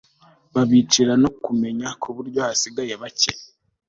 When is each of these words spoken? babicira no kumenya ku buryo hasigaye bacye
babicira 0.53 1.13
no 1.23 1.29
kumenya 1.43 1.87
ku 2.01 2.07
buryo 2.15 2.39
hasigaye 2.47 2.93
bacye 3.01 3.33